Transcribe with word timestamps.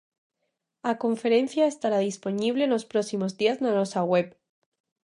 A 0.89 0.93
Conferencia 1.03 1.69
estará 1.73 1.97
dispoñible 2.09 2.63
nos 2.67 2.87
próximos 2.91 3.31
días 3.39 3.57
na 3.63 3.71
nosa 3.77 4.01
web. 4.11 4.27